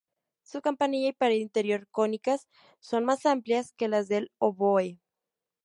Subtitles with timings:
[0.41, 2.47] Su campanilla y pared interior cónicas
[2.79, 4.97] son más amplias que las del oboe.